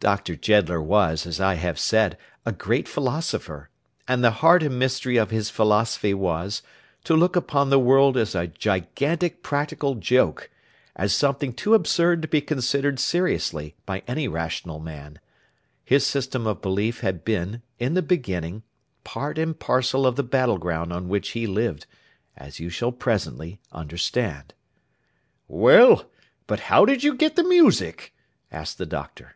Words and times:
Doctor 0.00 0.36
Jeddler 0.36 0.80
was, 0.80 1.26
as 1.26 1.40
I 1.40 1.54
have 1.54 1.76
said, 1.76 2.16
a 2.46 2.52
great 2.52 2.86
philosopher, 2.86 3.68
and 4.06 4.22
the 4.22 4.30
heart 4.30 4.62
and 4.62 4.78
mystery 4.78 5.16
of 5.16 5.30
his 5.32 5.50
philosophy 5.50 6.14
was, 6.14 6.62
to 7.02 7.16
look 7.16 7.34
upon 7.34 7.68
the 7.70 7.80
world 7.80 8.16
as 8.16 8.36
a 8.36 8.46
gigantic 8.46 9.42
practical 9.42 9.96
joke; 9.96 10.50
as 10.94 11.12
something 11.12 11.52
too 11.52 11.74
absurd 11.74 12.22
to 12.22 12.28
be 12.28 12.40
considered 12.40 13.00
seriously, 13.00 13.74
by 13.86 14.04
any 14.06 14.28
rational 14.28 14.78
man. 14.78 15.18
His 15.84 16.06
system 16.06 16.46
of 16.46 16.62
belief 16.62 17.00
had 17.00 17.24
been, 17.24 17.62
in 17.80 17.94
the 17.94 18.00
beginning, 18.02 18.62
part 19.02 19.36
and 19.36 19.58
parcel 19.58 20.06
of 20.06 20.14
the 20.14 20.22
battle 20.22 20.58
ground 20.58 20.92
on 20.92 21.08
which 21.08 21.30
he 21.30 21.48
lived, 21.48 21.86
as 22.36 22.60
you 22.60 22.70
shall 22.70 22.92
presently 22.92 23.58
understand. 23.72 24.54
'Well! 25.48 26.08
But 26.46 26.60
how 26.60 26.84
did 26.84 27.02
you 27.02 27.16
get 27.16 27.34
the 27.34 27.42
music?' 27.42 28.14
asked 28.52 28.78
the 28.78 28.86
Doctor. 28.86 29.34